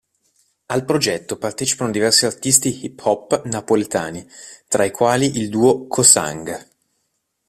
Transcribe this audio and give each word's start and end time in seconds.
Al 0.65 0.83
progetto 0.83 1.37
partecipano 1.37 1.91
diversi 1.91 2.25
artisti 2.25 2.83
hip 2.85 2.99
hop 3.05 3.43
napoletani 3.43 4.27
tra 4.67 4.83
i 4.83 4.89
quali 4.89 5.37
il 5.37 5.47
duo 5.47 5.85
Co'Sang. 5.85 6.69